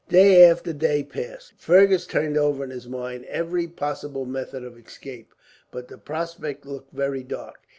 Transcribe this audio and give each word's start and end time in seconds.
Day 0.09 0.49
after 0.49 0.73
day 0.73 1.03
passed. 1.03 1.53
Fergus 1.59 2.07
turned 2.07 2.35
over 2.35 2.63
in 2.63 2.71
his 2.71 2.87
mind 2.89 3.23
every 3.25 3.67
possible 3.67 4.25
method 4.25 4.63
of 4.63 4.75
escape, 4.75 5.31
but 5.69 5.89
the 5.89 5.99
prospect 5.99 6.65
looked 6.65 6.91
very 6.91 7.21
dark. 7.21 7.59